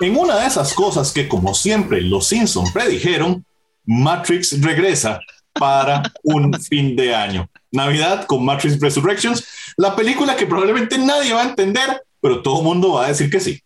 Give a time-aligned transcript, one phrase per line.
[0.00, 3.44] En una de esas cosas que, como siempre, los Simpson predijeron,
[3.84, 5.20] Matrix regresa
[5.52, 7.48] para un fin de año.
[7.70, 9.46] Navidad con Matrix Resurrections,
[9.76, 13.30] la película que probablemente nadie va a entender, pero todo el mundo va a decir
[13.30, 13.62] que sí.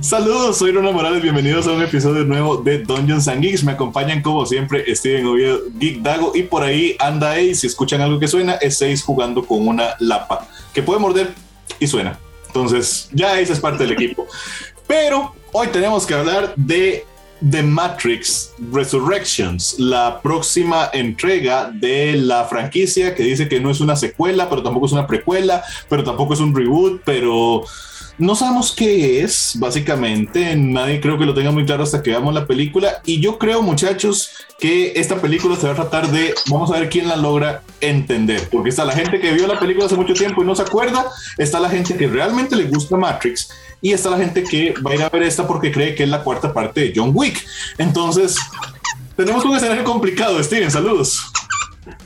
[0.00, 3.62] Saludos, soy Ronald Morales, bienvenidos a un episodio nuevo de Dungeons and Geeks.
[3.64, 7.56] Me acompañan como siempre Steven Oviedo, Geek Dago y por ahí anda Ace.
[7.56, 11.34] Si escuchan algo que suena, es Ace jugando con una lapa que puede morder
[11.78, 12.18] y suena.
[12.46, 14.26] Entonces, ya Ace es parte del equipo.
[14.86, 17.04] Pero hoy tenemos que hablar de
[17.50, 23.96] The Matrix Resurrections, la próxima entrega de la franquicia que dice que no es una
[23.96, 27.64] secuela, pero tampoco es una precuela, pero tampoco es un reboot, pero
[28.20, 30.54] no sabemos qué es, básicamente.
[30.54, 33.00] Nadie creo que lo tenga muy claro hasta que veamos la película.
[33.06, 36.90] Y yo creo, muchachos, que esta película se va a tratar de, vamos a ver
[36.90, 38.46] quién la logra entender.
[38.50, 41.06] Porque está la gente que vio la película hace mucho tiempo y no se acuerda.
[41.38, 43.48] Está la gente que realmente le gusta Matrix.
[43.80, 46.08] Y está la gente que va a ir a ver esta porque cree que es
[46.08, 47.42] la cuarta parte de John Wick.
[47.78, 48.36] Entonces,
[49.16, 50.42] tenemos un escenario complicado.
[50.42, 51.29] Steven, saludos.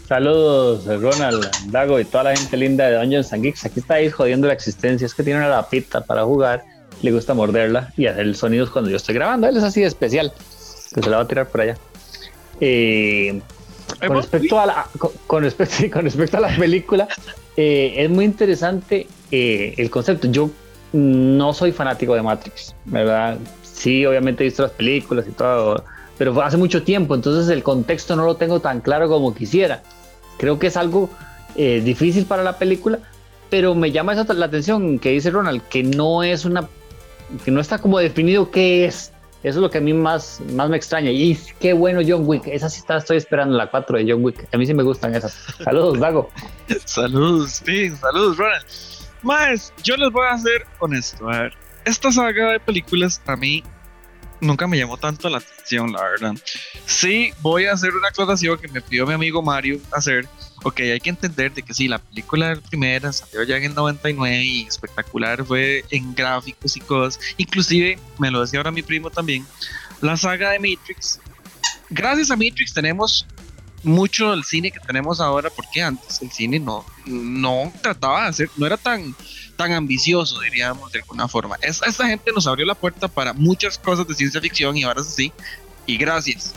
[0.08, 3.64] Saludos, Ronald, Dago y toda la gente linda de Dungeons and Geeks.
[3.64, 5.06] Aquí estáis jodiendo la existencia.
[5.06, 6.64] Es que tiene una lapita para jugar,
[7.02, 9.48] le gusta morderla y hacer sonidos cuando yo estoy grabando.
[9.48, 10.32] Él es así de especial,
[10.94, 11.76] que se la va a tirar por allá.
[12.60, 13.40] Eh,
[14.06, 14.86] con, respecto a la,
[15.26, 17.08] con, respecto, con respecto a la película,
[17.56, 20.28] eh, es muy interesante eh, el concepto.
[20.28, 20.50] Yo
[20.92, 23.38] no soy fanático de Matrix, ¿verdad?
[23.62, 25.84] Sí, obviamente he visto las películas y todo
[26.18, 29.82] pero hace mucho tiempo, entonces el contexto no lo tengo tan claro como quisiera.
[30.38, 31.10] Creo que es algo
[31.56, 32.98] eh, difícil para la película,
[33.50, 36.68] pero me llama esa la atención que dice Ronald, que no es una,
[37.44, 39.12] que no está como definido qué es.
[39.42, 41.10] Eso es lo que a mí más, más me extraña.
[41.10, 42.46] Y qué bueno John Wick.
[42.46, 44.48] Esa sí está, estoy esperando, la 4 de John Wick.
[44.52, 45.34] A mí sí me gustan esas.
[45.62, 46.30] Saludos, Dago.
[46.86, 48.64] saludos, sí, saludos, Ronald.
[49.22, 51.28] Más, yo les voy a ser honesto.
[51.28, 51.52] A ver,
[51.84, 53.62] esta saga de películas a mí
[54.44, 56.34] nunca me llamó tanto la atención, la verdad.
[56.86, 60.28] Sí, voy a hacer una aclaración que me pidió mi amigo Mario hacer.
[60.62, 64.44] Ok, hay que entender de que sí, la película primera salió ya en el 99
[64.44, 67.20] y espectacular fue en gráficos y cosas.
[67.36, 69.46] Inclusive, me lo decía ahora mi primo también,
[70.00, 71.20] la saga de Matrix.
[71.90, 73.26] Gracias a Matrix tenemos
[73.82, 78.50] mucho del cine que tenemos ahora, porque antes el cine no, no trataba de hacer,
[78.56, 79.14] no era tan
[79.56, 81.56] tan ambicioso, diríamos de alguna forma.
[81.62, 85.32] esta gente nos abrió la puerta para muchas cosas de ciencia ficción y ahora sí,
[85.86, 86.52] y gracias.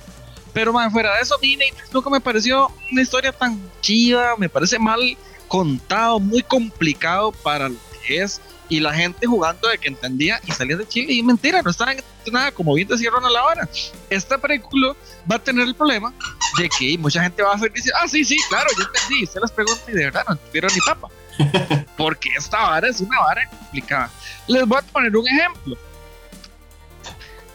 [0.53, 1.58] Pero más fuera de eso, a mí
[1.94, 5.00] nunca me pareció una historia tan chida, me parece mal
[5.47, 8.41] contado, muy complicado para lo que es.
[8.69, 11.14] Y la gente jugando de que entendía y salía de Chile.
[11.14, 11.97] Y mentira, no están
[12.31, 13.69] nada, como bien decían a la hora.
[14.09, 14.94] Esta película
[15.31, 16.14] va a tener el problema
[16.58, 19.25] de que mucha gente va a hacer dice, ah, sí, sí, claro, yo entendí.
[19.25, 21.08] Se las pregunta y de verdad no entendieron ni papa.
[21.97, 24.09] Porque esta vara es una vara complicada.
[24.47, 25.77] Les voy a poner un ejemplo.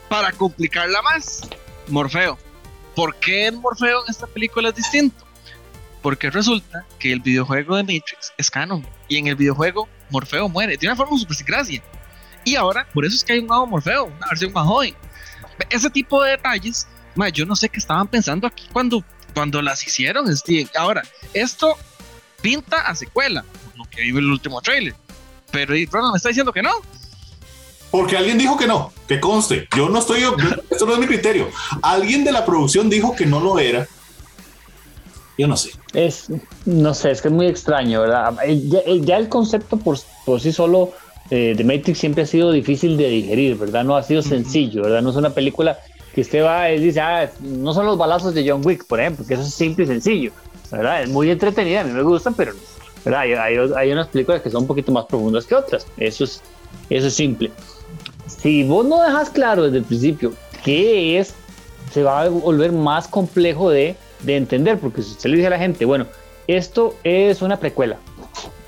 [0.08, 1.48] Para complicarla más,
[1.88, 2.38] Morfeo.
[2.94, 5.24] ¿Por qué Morfeo en esta película es distinto?
[6.02, 8.86] Porque resulta que el videojuego de Matrix es canon.
[9.08, 10.76] Y en el videojuego, Morfeo muere.
[10.76, 11.82] De una forma super sin gracia.
[12.44, 14.94] Y ahora, por eso es que hay un nuevo Morfeo, una versión más joven.
[15.70, 16.88] Ese tipo de detalles,
[17.32, 20.26] yo no sé qué estaban pensando aquí cuando, cuando las hicieron,
[20.76, 21.76] Ahora, esto
[22.40, 23.44] pinta a secuela
[23.90, 24.94] que vive el último trailer.
[25.50, 26.70] Pero Ronald me está diciendo que no.
[27.90, 29.68] Porque alguien dijo que no, que conste.
[29.76, 30.22] Yo no estoy,
[30.70, 31.48] esto no es mi criterio.
[31.82, 33.86] Alguien de la producción dijo que no lo era.
[35.36, 35.72] Yo no sé.
[35.92, 36.28] Es,
[36.64, 38.34] no sé, es que es muy extraño, ¿verdad?
[39.02, 40.92] Ya, el concepto por, por sí solo
[41.30, 43.84] eh, de Matrix siempre ha sido difícil de digerir, ¿verdad?
[43.84, 45.02] No ha sido sencillo, ¿verdad?
[45.02, 45.78] No es una película
[46.14, 49.26] que usted va y dice, ah, no son los balazos de John Wick, por ejemplo,
[49.26, 50.32] que eso es simple y sencillo,
[50.70, 51.02] ¿verdad?
[51.02, 52.52] Es muy entretenida, a mí me gusta, pero
[53.06, 55.86] hay, hay, unas películas que son un poquito más profundas que otras.
[55.96, 56.42] Eso es,
[56.90, 57.50] eso es simple.
[58.26, 60.32] Si vos no dejas claro desde el principio
[60.64, 61.34] qué es,
[61.92, 65.50] se va a volver más complejo de, de entender, porque si usted le dice a
[65.50, 66.06] la gente, bueno,
[66.46, 67.98] esto es una precuela.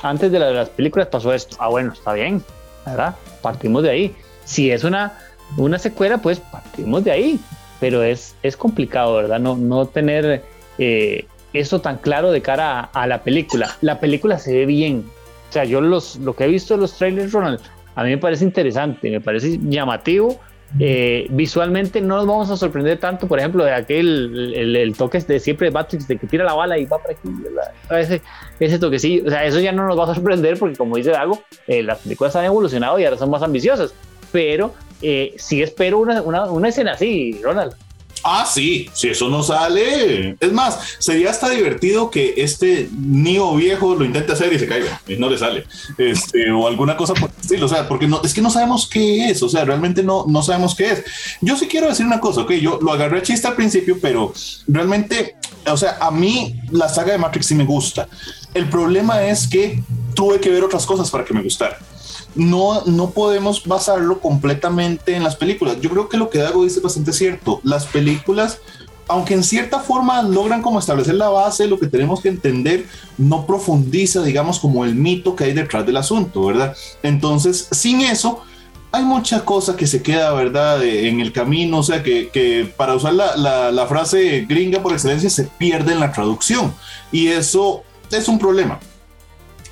[0.03, 1.57] Antes de, las películas pasó esto.
[1.59, 2.43] Ah, bueno, está bien,
[2.85, 3.17] ¿verdad?
[3.41, 4.17] Partimos de ahí.
[4.45, 5.19] Si es una,
[5.57, 7.41] una secuela, pues partimos de ahí.
[7.81, 9.41] Pero es, es complicado, ¿verdad?
[9.41, 10.45] No, no tener
[10.79, 13.71] eh, eso tan claro de cara a, la película.
[13.81, 15.05] La película se ve bien.
[15.49, 17.61] O sea, yo los, lo que he visto en los trailers, Ronald,
[17.95, 20.39] a mí me parece interesante, me parece llamativo.
[20.81, 25.39] Eh, visualmente no nos vamos a sorprender tanto, por ejemplo, de aquel el, toque de
[25.39, 27.29] siempre de Matrix de que tira la bala y va por aquí,
[27.93, 28.21] ese,
[28.59, 31.41] ese toquecillo, o sea, eso ya no nos va a sorprender porque como dice Dago,
[31.69, 33.95] eh, las películas han evolucionado y ahora son más ambiciosas,
[34.33, 37.77] pero eh, sí espero una, una, una escena así, Ronald.
[38.27, 40.37] Ah, sí, si eso no sale.
[40.41, 44.99] Es más, sería hasta divertido que este niño viejo lo intente hacer y se caiga
[45.07, 45.67] y no le sale.
[45.99, 47.63] Este, o alguna cosa por el.
[47.63, 49.43] O sea, porque no, es que no sabemos qué es.
[49.43, 51.05] O sea, realmente no, no sabemos qué es.
[51.43, 54.33] Yo sí quiero decir una cosa, ok, yo lo agarré a chiste al principio, pero
[54.67, 55.37] realmente,
[55.67, 58.09] o sea, a mí la saga de Matrix sí me gusta.
[58.55, 59.83] El problema es que
[60.15, 61.79] tuve que ver otras cosas para que me gustara
[62.35, 65.81] no, no podemos basarlo completamente en las películas.
[65.81, 67.61] Yo creo que lo que Dago dice es bastante cierto.
[67.63, 68.59] Las películas,
[69.09, 72.87] aunque en cierta forma logran como establecer la base, lo que tenemos que entender
[73.19, 76.77] no profundiza, digamos, como el mito que hay detrás del asunto, ¿verdad?
[77.03, 78.43] Entonces, sin eso,
[78.91, 83.15] hay mucha cosa que se queda, ¿verdad?, en el camino, o sea, que, para usar
[83.15, 86.75] la, la frase gringa por excelencia, se pierde en la traducción.
[87.11, 88.79] Y eso es un problema.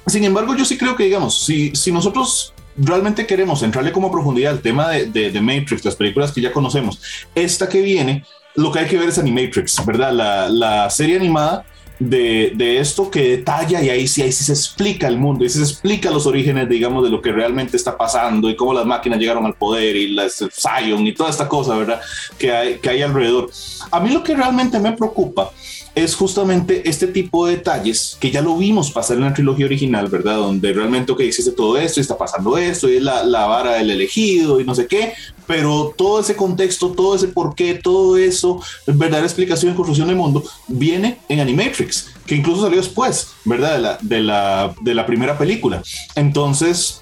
[0.06, 4.52] Sin embargo, yo sí creo que, digamos, si, si nosotros realmente queremos entrarle como profundidad
[4.52, 7.00] al tema de, de, Matrix, las películas que ya conocemos,
[7.34, 10.12] esta que viene, lo que hay que ver es Animatrix, ¿verdad?
[10.12, 11.64] La, la serie animada
[11.99, 15.49] de, de, esto que detalla y ahí sí, ahí sí se explica el mundo, y
[15.49, 19.20] se explica los orígenes, digamos, de lo que realmente está pasando y cómo las máquinas
[19.20, 22.00] llegaron al poder y la Zion y toda esta cosa, ¿verdad?
[22.38, 23.50] Que hay, que hay alrededor.
[23.90, 25.52] A mí lo que realmente me preocupa
[25.94, 30.08] es justamente este tipo de detalles que ya lo vimos pasar en la trilogía original,
[30.08, 30.36] ¿verdad?
[30.36, 33.74] Donde realmente, ok, existe todo esto y está pasando esto y es la, la vara
[33.74, 35.12] del elegido y no sé qué,
[35.46, 40.42] pero todo ese contexto, todo ese porqué, todo eso, verdadera explicación y construcción del mundo,
[40.68, 43.74] viene en Animatrix, que incluso salió después, ¿verdad?
[43.74, 45.82] De la, de la, de la primera película.
[46.14, 47.01] Entonces,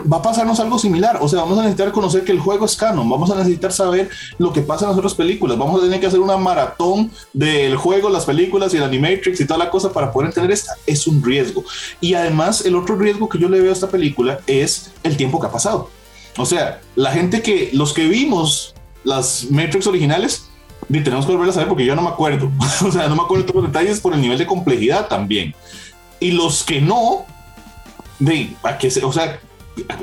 [0.00, 1.18] va a pasarnos algo similar.
[1.20, 4.08] O sea, vamos a necesitar conocer que el juego es canon, vamos a necesitar saber
[4.38, 7.76] lo que pasa en las otras películas, vamos a tener que hacer una maratón del
[7.76, 10.74] juego, las películas y el Animatrix y toda la cosa para poder entender esta.
[10.86, 11.64] Es un riesgo.
[12.00, 15.40] Y además, el otro riesgo que yo le veo a esta película es el tiempo
[15.40, 15.90] que ha pasado.
[16.38, 18.74] O sea, la gente que, los que vimos
[19.04, 20.48] las Matrix originales,
[20.88, 22.50] tenemos que volverlas a ver porque yo no me acuerdo.
[22.86, 25.54] o sea, no me acuerdo todos los detalles por el nivel de complejidad también.
[26.20, 27.26] Y los que no,
[28.18, 29.40] de, a que se, o sea,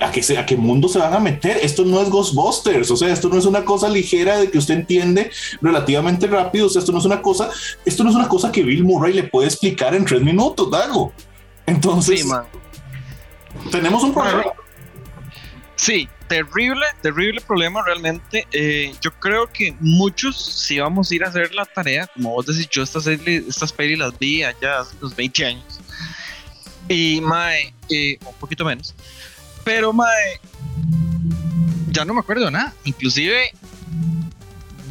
[0.01, 1.57] ¿A qué, ¿A qué mundo se van a meter?
[1.61, 4.73] Esto no es Ghostbusters, o sea, esto no es una cosa ligera de que usted
[4.73, 5.31] entiende
[5.61, 7.49] relativamente rápido, o sea, esto no es una cosa,
[7.85, 11.13] esto no es una cosa que Bill Murray le puede explicar en tres minutos, Dago.
[11.67, 12.25] Entonces,
[13.71, 14.43] tenemos un problema.
[15.75, 18.47] Sí, terrible, terrible problema realmente.
[18.51, 22.45] Eh, yo creo que muchos, si vamos a ir a hacer la tarea, como vos
[22.45, 25.79] decís, yo estas, estas pelis las vi allá hace unos 20 años.
[26.87, 28.95] Y, mae, eh, un poquito menos.
[29.63, 30.39] Pero, mae,
[31.91, 32.73] ya no me acuerdo nada.
[32.83, 33.51] Inclusive,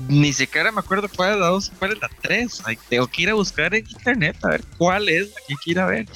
[0.08, 2.62] ni siquiera me acuerdo cuál es la 2 cuál es la 3.
[2.88, 6.06] tengo que ir a buscar en internet a ver cuál es la que ver.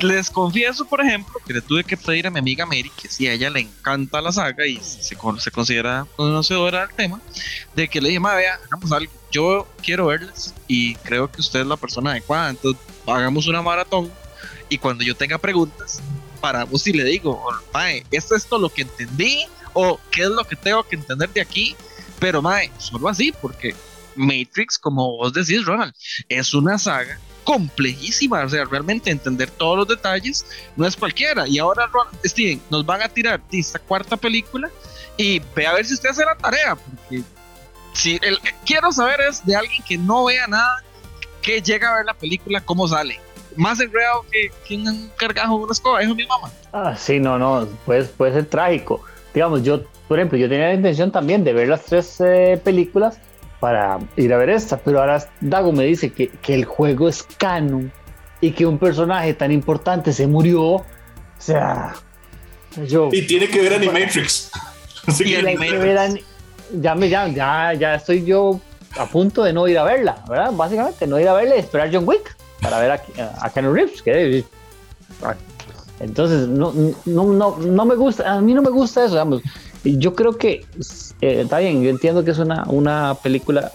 [0.00, 3.26] Les confieso, por ejemplo, que le tuve que pedir a mi amiga Mary, que si
[3.26, 7.20] a ella le encanta la saga y se, se considera conocedora del tema,
[7.76, 9.12] de que le dije, ma, vea, hagamos algo.
[9.30, 12.50] Yo quiero verlas y creo que usted es la persona adecuada.
[12.50, 14.10] Entonces, hagamos una maratón
[14.68, 16.00] y cuando yo tenga preguntas,
[16.44, 17.42] paramos y le digo,
[17.72, 19.46] mae, ¿es esto lo que entendí?
[19.72, 21.74] ¿O qué es lo que tengo que entender de aquí?
[22.18, 23.74] Pero, mae, solo así, porque
[24.14, 25.94] Matrix, como vos decís, Ronald,
[26.28, 30.44] es una saga complejísima, o sea, realmente entender todos los detalles
[30.76, 31.48] no es cualquiera.
[31.48, 31.90] Y ahora,
[32.22, 34.70] Steven, nos van a tirar esta cuarta película
[35.16, 37.22] y ve a ver si usted hace la tarea, porque
[37.94, 40.84] si el, quiero saber es de alguien que no vea nada,
[41.40, 43.18] que llega a ver la película, cómo sale
[43.56, 46.50] más enredado que, que un cargajo de una escoba, es mi mamá.
[46.72, 49.02] Ah, sí, no, no, puede, puede ser trágico.
[49.32, 53.18] Digamos, yo, por ejemplo, yo tenía la intención también de ver las tres eh, películas
[53.60, 57.22] para ir a ver esta, pero ahora Dago me dice que, que el juego es
[57.22, 57.92] canon
[58.40, 60.62] y que un personaje tan importante se murió.
[60.62, 60.84] O
[61.38, 61.94] sea,
[62.86, 63.08] yo.
[63.12, 64.50] Y tiene que ver Animatrix.
[65.16, 66.22] tiene que
[66.80, 68.60] ya, me, ya, ya, ya estoy yo
[68.98, 70.52] a punto de no ir a verla, ¿verdad?
[70.52, 73.02] Básicamente, no ir a verla y esperar John Wick para ver a,
[73.40, 74.02] a Keanu Reeves.
[74.02, 74.44] Que,
[76.00, 76.72] entonces, no,
[77.04, 79.42] no, no, no me gusta, a mí no me gusta eso, digamos.
[79.84, 80.64] Yo creo que
[81.20, 83.70] eh, está bien, yo entiendo que es una, una película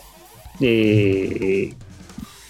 [0.59, 1.73] eh,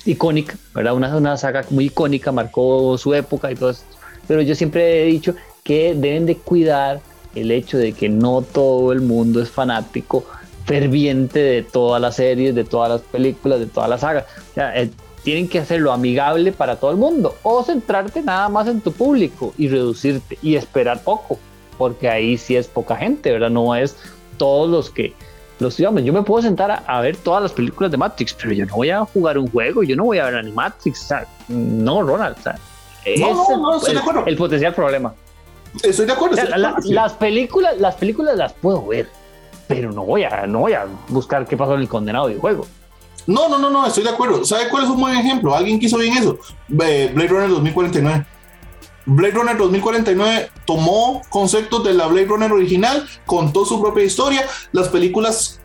[0.06, 0.96] icónica, ¿verdad?
[0.96, 3.84] Una, una saga muy icónica, marcó su época y todo eso.
[4.28, 7.02] Pero yo siempre he dicho que deben de cuidar
[7.36, 10.26] el hecho de que no todo el mundo es fanático
[10.66, 14.26] ferviente de todas las series, de todas las películas, de todas las sagas.
[14.52, 14.90] O sea, eh,
[15.30, 19.54] tienen que hacerlo amigable para todo el mundo o centrarte nada más en tu público
[19.60, 21.38] y reducirte y esperar poco,
[21.78, 23.52] porque ahí sí es poca gente, ¿verdad?
[23.52, 23.96] No es
[24.38, 25.14] todos los que
[25.60, 28.66] los digamos, yo me puedo sentar a, ver todas las películas de Matrix, pero yo
[28.66, 32.02] no voy a jugar un juego, yo no voy a ver Animatrix, o sea, no,
[32.02, 32.60] Ronald, o sea,
[33.20, 34.24] no, no, estoy el, de acuerdo.
[34.26, 35.14] el potencial problema.
[35.84, 36.38] Estoy de acuerdo.
[36.86, 39.08] las películas, las películas las puedo ver,
[39.68, 42.66] pero no voy a, no voy a buscar qué pasó en el condenado de juego.
[43.30, 44.44] No, no, no, no, estoy de acuerdo.
[44.44, 45.54] ¿Sabe cuál es un buen ejemplo?
[45.54, 46.40] Alguien quiso bien eso.
[46.68, 48.26] Blade Runner 2049.
[49.06, 54.48] Blade Runner 2049 tomó conceptos de la Blade Runner original, contó su propia historia.
[54.72, 55.62] Las películas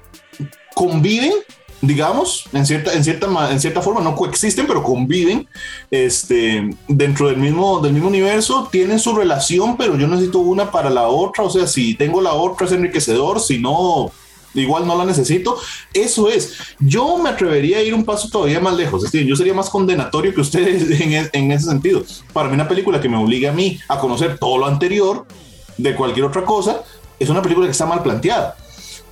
[0.74, 1.32] conviven
[1.80, 5.46] digamos, en cierta, en cierta, en cierta forma, no coexisten, pero conviven
[5.90, 10.88] este, dentro del mismo, del mismo universo, tienen su relación, pero yo necesito una para
[10.88, 14.10] la otra, o sea, si tengo la otra es enriquecedor, si no,
[14.54, 15.58] igual no la necesito.
[15.92, 19.36] Eso es, yo me atrevería a ir un paso todavía más lejos, es decir, yo
[19.36, 22.02] sería más condenatorio que ustedes en, en ese sentido.
[22.32, 25.26] Para mí una película que me obliga a mí a conocer todo lo anterior
[25.76, 26.82] de cualquier otra cosa,
[27.18, 28.56] es una película que está mal planteada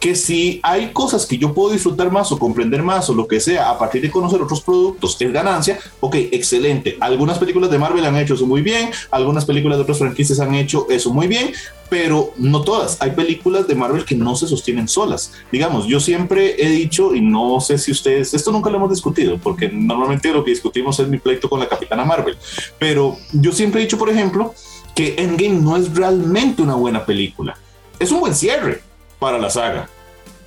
[0.02, 3.38] que si hay cosas que yo puedo disfrutar más o comprender más o lo que
[3.38, 6.96] sea a partir de conocer otros productos es ganancia, ok, excelente.
[6.98, 10.56] Algunas películas de Marvel han hecho eso muy bien, algunas películas de otras franquicias han
[10.56, 11.52] hecho eso muy bien,
[11.88, 13.00] pero no todas.
[13.00, 15.34] Hay películas de Marvel que no se sostienen solas.
[15.52, 19.38] Digamos, yo siempre he dicho, y no sé si ustedes, esto nunca lo hemos discutido,
[19.38, 22.36] porque normalmente lo que discutimos es mi pleito con la Capitana Marvel,
[22.76, 24.52] pero yo siempre he dicho, por ejemplo,
[24.96, 27.56] que Endgame no es realmente una buena película.
[28.00, 28.82] Es un buen cierre,
[29.22, 29.88] para la saga.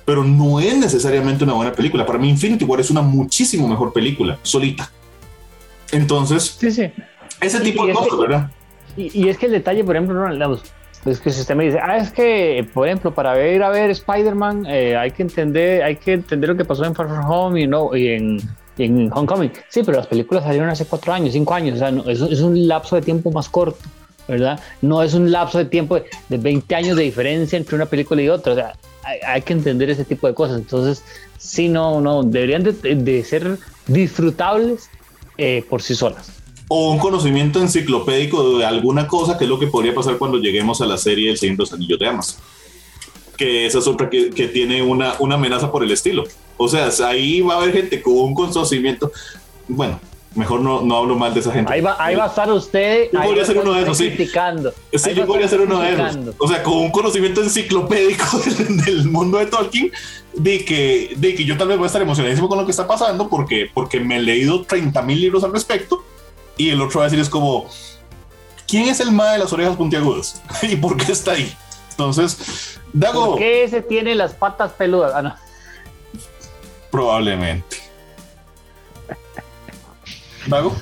[0.04, 2.04] Pero no es necesariamente una buena película.
[2.04, 4.92] Para mí Infinity War es una muchísimo mejor película, solita.
[5.90, 6.92] Entonces, sí, sí.
[7.40, 8.50] ese tipo de cosas, ¿verdad?
[8.96, 10.26] Y, es que el detalle, por ejemplo,
[11.06, 13.90] es que si usted me dice, ah, es que, por ejemplo, para ir a ver
[13.90, 17.60] Spider-Man eh, hay que entender, hay que entender lo que pasó en Far From Home
[17.60, 18.40] y, no, y en,
[18.78, 19.52] en Homecoming.
[19.68, 22.40] Sí, pero las películas salieron hace cuatro años, cinco años, o sea, no, es, es,
[22.40, 23.78] un lapso de tiempo más corto.
[24.28, 24.60] ¿Verdad?
[24.82, 25.96] No es un lapso de tiempo
[26.28, 28.72] de, 20 años de diferencia entre una película y otra, o sea,
[29.26, 30.58] hay, que entender ese tipo de cosas.
[30.58, 31.04] Entonces,
[31.38, 34.90] sí, no, no, deberían de, ser disfrutables
[35.38, 36.30] eh, por sí solas.
[36.68, 40.80] O un conocimiento enciclopédico de alguna cosa, que es lo que podría pasar cuando lleguemos
[40.80, 42.40] a la serie El Señor de los Anillos de Amazon.
[43.36, 46.24] Que esa es otra que, que tiene una, una amenaza por el estilo.
[46.56, 49.12] O sea, ahí va a haber gente con un conocimiento.
[49.68, 50.00] Bueno,
[50.36, 51.72] Mejor no, no hablo mal de esa gente.
[51.72, 53.08] Ahí va, ahí va a estar usted.
[53.10, 54.08] Yo podría ser uno de esos, sí.
[54.08, 54.72] Criticando.
[54.92, 56.18] Sí, yo podría ser uno de esos.
[56.38, 58.24] O sea, con un conocimiento enciclopédico
[58.84, 59.90] del, mundo de Tolkien,
[60.34, 62.86] de que, de que yo tal vez voy a estar emocionadísimo con lo que está
[62.86, 66.04] pasando porque, porque me he leído 30 mil libros al respecto.
[66.58, 67.66] Y el otro va a decir es como,
[68.68, 70.42] ¿quién es el ma de las orejas puntiagudas?
[70.62, 71.50] ¿Y por qué está ahí?
[71.90, 73.30] Entonces, Dago.
[73.30, 75.12] ¿Por qué ese tiene las patas peludas?
[75.14, 75.34] Ah, no.
[76.90, 77.85] Probablemente.
[80.48, 80.76] ¿Mago?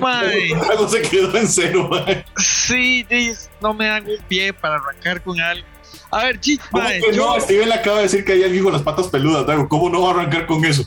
[0.00, 2.24] Mago se quedó en cero, mae.
[2.36, 3.06] Sí,
[3.60, 5.66] no me hago un pie para arrancar con algo.
[6.10, 6.60] A ver, chis,
[7.14, 9.68] No, Steven le acaba de decir que hay alguien con las patas peludas, Dago.
[9.68, 10.84] ¿Cómo no va a arrancar con eso?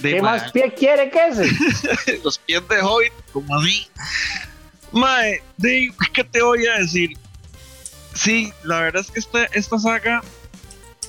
[0.00, 2.20] ¿Qué más pie quiere que ese?
[2.24, 3.86] Los pies de Hobbit, como a mí.
[4.92, 5.42] Mae,
[6.12, 7.16] ¿qué te voy a decir?
[8.14, 10.22] Sí, la verdad es que esta, esta saga,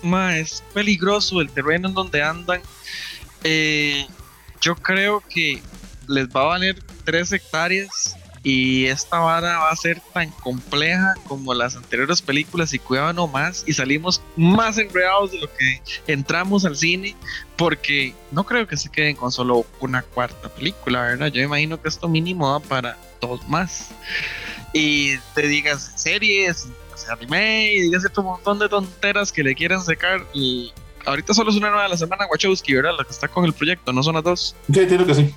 [0.02, 2.62] mae, es peligroso el terreno en donde andan.
[3.44, 4.08] Eh,
[4.64, 5.62] yo creo que
[6.08, 11.54] les va a valer tres hectáreas y esta vara va a ser tan compleja como
[11.54, 16.66] las anteriores películas y cuidado no más y salimos más enredados de lo que entramos
[16.66, 17.16] al cine
[17.58, 21.28] porque no creo que se queden con solo una cuarta película, ¿verdad?
[21.28, 23.90] Yo imagino que esto mínimo va para dos más
[24.74, 26.68] y te digas series,
[27.10, 30.72] anime y digas un montón de tonteras que le quieran sacar y
[31.06, 32.92] ahorita solo es una nueva de la semana Wachowski, ¿verdad?
[32.98, 34.56] La que está con el proyecto, ¿no son las dos?
[34.72, 35.36] Sí, entiendo que sí.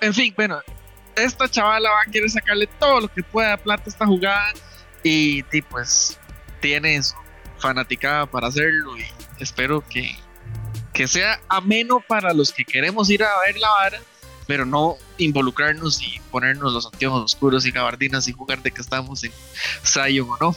[0.00, 0.60] En, fin, bueno,
[1.16, 4.52] esta chavala va a querer sacarle todo lo que pueda de plata a esta jugada
[5.02, 6.18] y, pues
[6.60, 7.14] tiene su
[7.58, 9.04] fanaticada para hacerlo y
[9.38, 10.16] espero que,
[10.92, 14.00] que sea ameno para los que queremos ir a ver la vara,
[14.46, 19.22] pero no involucrarnos y ponernos los anteojos oscuros y gabardinas y jugar de que estamos
[19.24, 19.32] en
[19.84, 20.56] Zion o no.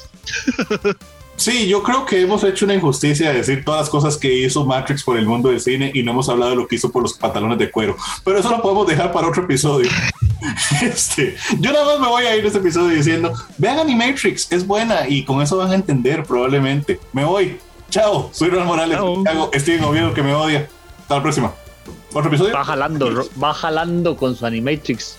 [1.40, 4.66] Sí, yo creo que hemos hecho una injusticia de decir todas las cosas que hizo
[4.66, 7.02] Matrix por el mundo del cine y no hemos hablado de lo que hizo por
[7.02, 7.96] los pantalones de cuero.
[8.26, 9.90] Pero eso lo podemos dejar para otro episodio.
[10.82, 14.66] Este, yo nada más me voy a ir a este episodio diciendo, vean Animatrix, es
[14.66, 17.00] buena y con eso van a entender probablemente.
[17.12, 17.60] Me voy.
[17.90, 18.98] Chao, soy Ronald Morales.
[18.98, 20.70] Hago Steven Oviedo que me odia.
[21.02, 21.54] Hasta la próxima.
[22.14, 22.54] ¿Otro episodio?
[22.54, 25.18] Va jalando, va jalando con su Animatrix.